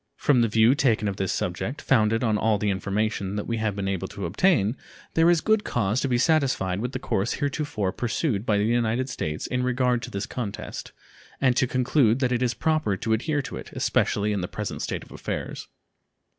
[0.15, 3.75] From the view taken of this subject, founded on all the information that we have
[3.75, 4.75] been able to obtain,
[5.13, 9.09] there is good cause to be satisfied with the course heretofore pursued by the United
[9.09, 10.91] States in regard to this contest,
[11.39, 14.81] and to conclude that it is proper to adhere to it, especially in the present
[14.81, 15.67] state of affairs.